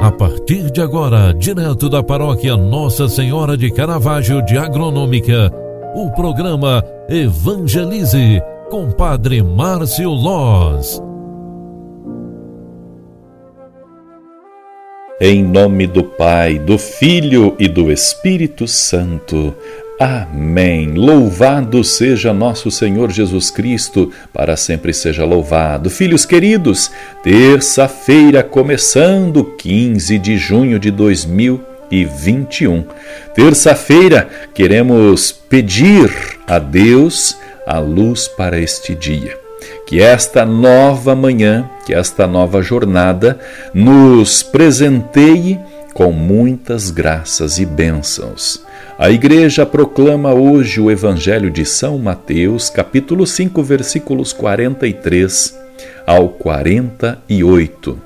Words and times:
A 0.00 0.12
partir 0.12 0.70
de 0.70 0.80
agora, 0.80 1.34
direto 1.34 1.88
da 1.88 2.04
paróquia 2.04 2.56
Nossa 2.56 3.08
Senhora 3.08 3.56
de 3.56 3.68
Caravaggio 3.68 4.40
de 4.44 4.56
Agronômica, 4.56 5.52
o 5.92 6.08
programa 6.12 6.84
Evangelize 7.08 8.40
com 8.70 8.92
Padre 8.92 9.42
Márcio 9.42 10.10
Loz. 10.10 11.02
Em 15.20 15.42
nome 15.42 15.88
do 15.88 16.04
Pai, 16.04 16.60
do 16.60 16.78
Filho 16.78 17.56
e 17.58 17.66
do 17.66 17.90
Espírito 17.90 18.68
Santo. 18.68 19.52
Amém. 19.98 20.92
Louvado 20.94 21.82
seja 21.82 22.32
nosso 22.32 22.70
Senhor 22.70 23.10
Jesus 23.10 23.50
Cristo, 23.50 24.12
para 24.32 24.56
sempre 24.56 24.94
seja 24.94 25.24
louvado. 25.24 25.90
Filhos 25.90 26.24
queridos, 26.24 26.88
terça-feira, 27.20 28.44
começando 28.44 29.42
15 29.42 30.16
de 30.20 30.38
junho 30.38 30.78
de 30.78 30.92
2021. 30.92 32.84
Terça-feira, 33.34 34.28
queremos 34.54 35.32
pedir 35.32 36.08
a 36.46 36.60
Deus 36.60 37.36
a 37.66 37.80
luz 37.80 38.28
para 38.28 38.56
este 38.56 38.94
dia. 38.94 39.36
Que 39.84 40.00
esta 40.00 40.46
nova 40.46 41.16
manhã, 41.16 41.68
que 41.84 41.92
esta 41.92 42.24
nova 42.24 42.62
jornada 42.62 43.36
nos 43.74 44.44
presenteie 44.44 45.58
com 45.98 46.12
muitas 46.12 46.92
graças 46.92 47.58
e 47.58 47.66
bênçãos 47.66 48.64
a 48.96 49.10
igreja 49.10 49.66
proclama 49.66 50.32
hoje 50.32 50.80
o 50.80 50.92
Evangelho 50.92 51.50
de 51.50 51.64
São 51.64 51.98
Mateus, 51.98 52.70
capítulo 52.70 53.26
5, 53.26 53.60
versículos 53.64 54.32
43 54.32 55.58
ao 56.06 56.28
48. 56.28 57.98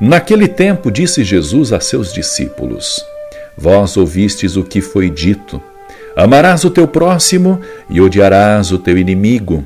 Naquele 0.00 0.48
tempo 0.48 0.90
disse 0.90 1.22
Jesus 1.22 1.72
a 1.72 1.78
seus 1.78 2.12
discípulos: 2.12 3.04
Vós 3.56 3.96
ouvistes 3.96 4.56
o 4.56 4.64
que 4.64 4.80
foi 4.80 5.08
dito: 5.08 5.62
Amarás 6.16 6.64
o 6.64 6.70
teu 6.70 6.88
próximo 6.88 7.60
e 7.88 8.00
odiarás 8.00 8.72
o 8.72 8.78
teu 8.78 8.98
inimigo. 8.98 9.64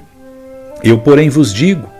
Eu, 0.84 0.98
porém, 0.98 1.30
vos 1.30 1.54
digo: 1.54 1.95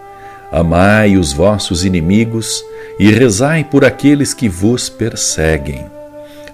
Amai 0.50 1.16
os 1.16 1.32
vossos 1.32 1.84
inimigos 1.84 2.64
e 2.98 3.10
rezai 3.10 3.64
por 3.64 3.84
aqueles 3.84 4.32
que 4.32 4.48
vos 4.48 4.88
perseguem 4.88 5.96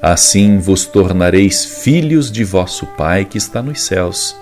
Assim 0.02 0.58
vos 0.58 0.84
tornareis 0.84 1.64
filhos 1.64 2.28
de 2.28 2.42
vosso 2.42 2.84
Pai 2.98 3.24
que 3.24 3.38
está 3.38 3.62
nos 3.62 3.82
céus. 3.82 4.36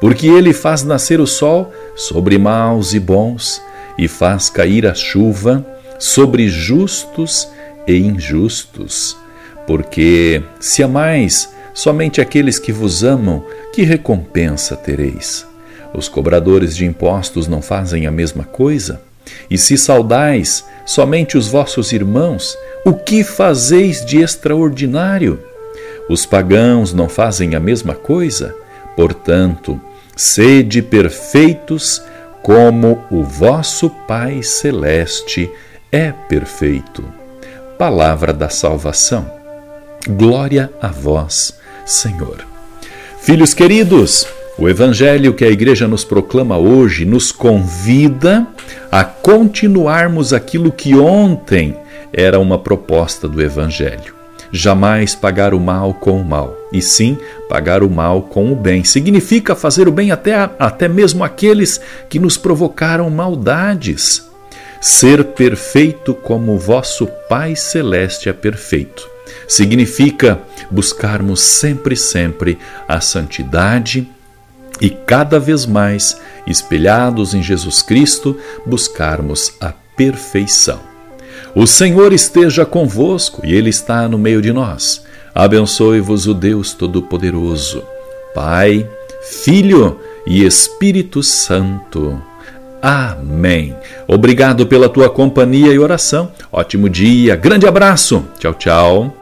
Porque 0.00 0.26
ele 0.26 0.54
faz 0.54 0.82
nascer 0.82 1.20
o 1.20 1.26
sol 1.26 1.70
sobre 1.94 2.38
maus 2.38 2.94
e 2.94 2.98
bons, 2.98 3.60
e 3.98 4.08
faz 4.08 4.48
cair 4.48 4.86
a 4.86 4.94
chuva 4.94 5.64
sobre 5.98 6.48
justos 6.48 7.46
e 7.86 7.94
injustos. 7.94 9.14
Porque 9.66 10.42
se 10.58 10.82
amais 10.82 11.52
somente 11.74 12.22
aqueles 12.22 12.58
que 12.58 12.72
vos 12.72 13.04
amam, 13.04 13.44
que 13.74 13.82
recompensa 13.82 14.74
tereis? 14.74 15.46
Os 15.94 16.08
cobradores 16.08 16.74
de 16.74 16.84
impostos 16.86 17.46
não 17.46 17.60
fazem 17.60 18.06
a 18.06 18.10
mesma 18.10 18.44
coisa? 18.44 19.00
E 19.50 19.58
se 19.58 19.76
saudais 19.76 20.64
somente 20.84 21.36
os 21.36 21.48
vossos 21.48 21.92
irmãos, 21.92 22.56
o 22.84 22.94
que 22.94 23.22
fazeis 23.22 24.04
de 24.04 24.20
extraordinário? 24.20 25.38
Os 26.08 26.26
pagãos 26.26 26.92
não 26.92 27.08
fazem 27.08 27.54
a 27.54 27.60
mesma 27.60 27.94
coisa? 27.94 28.54
Portanto, 28.96 29.80
sede 30.16 30.82
perfeitos, 30.82 32.02
como 32.42 33.04
o 33.10 33.22
vosso 33.22 33.88
Pai 34.08 34.42
Celeste 34.42 35.50
é 35.90 36.10
perfeito. 36.10 37.04
Palavra 37.78 38.32
da 38.32 38.48
salvação. 38.48 39.30
Glória 40.08 40.70
a 40.80 40.88
vós, 40.88 41.54
Senhor. 41.86 42.44
Filhos 43.20 43.54
queridos, 43.54 44.26
o 44.62 44.68
Evangelho 44.68 45.34
que 45.34 45.44
a 45.44 45.50
Igreja 45.50 45.88
nos 45.88 46.04
proclama 46.04 46.56
hoje 46.56 47.04
nos 47.04 47.32
convida 47.32 48.46
a 48.92 49.02
continuarmos 49.02 50.32
aquilo 50.32 50.70
que 50.70 50.94
ontem 50.94 51.76
era 52.12 52.38
uma 52.38 52.56
proposta 52.56 53.26
do 53.26 53.42
Evangelho. 53.42 54.14
Jamais 54.52 55.16
pagar 55.16 55.52
o 55.52 55.58
mal 55.58 55.92
com 55.92 56.20
o 56.20 56.24
mal, 56.24 56.56
e 56.72 56.80
sim 56.80 57.18
pagar 57.48 57.82
o 57.82 57.90
mal 57.90 58.22
com 58.22 58.52
o 58.52 58.54
bem. 58.54 58.84
Significa 58.84 59.56
fazer 59.56 59.88
o 59.88 59.92
bem 59.92 60.12
até, 60.12 60.48
até 60.56 60.86
mesmo 60.86 61.24
aqueles 61.24 61.80
que 62.08 62.20
nos 62.20 62.36
provocaram 62.36 63.10
maldades. 63.10 64.30
Ser 64.80 65.24
perfeito 65.24 66.14
como 66.14 66.56
vosso 66.56 67.08
Pai 67.28 67.56
Celeste 67.56 68.28
é 68.28 68.32
perfeito. 68.32 69.10
Significa 69.48 70.38
buscarmos 70.70 71.40
sempre, 71.40 71.96
sempre 71.96 72.58
a 72.86 73.00
santidade 73.00 74.08
e 74.82 74.90
cada 74.90 75.38
vez 75.38 75.64
mais, 75.64 76.20
espelhados 76.44 77.34
em 77.34 77.42
Jesus 77.42 77.82
Cristo, 77.82 78.36
buscarmos 78.66 79.54
a 79.60 79.72
perfeição. 79.96 80.80
O 81.54 81.68
Senhor 81.68 82.12
esteja 82.12 82.66
convosco 82.66 83.46
e 83.46 83.54
Ele 83.54 83.70
está 83.70 84.08
no 84.08 84.18
meio 84.18 84.42
de 84.42 84.52
nós. 84.52 85.04
Abençoe-vos 85.32 86.26
o 86.26 86.34
Deus 86.34 86.72
Todo-Poderoso, 86.74 87.84
Pai, 88.34 88.84
Filho 89.22 90.00
e 90.26 90.44
Espírito 90.44 91.22
Santo. 91.22 92.20
Amém. 92.82 93.76
Obrigado 94.08 94.66
pela 94.66 94.88
tua 94.88 95.08
companhia 95.08 95.72
e 95.72 95.78
oração. 95.78 96.32
Ótimo 96.50 96.90
dia, 96.90 97.36
grande 97.36 97.68
abraço. 97.68 98.24
Tchau, 98.40 98.54
tchau. 98.54 99.21